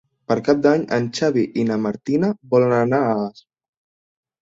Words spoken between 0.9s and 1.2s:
en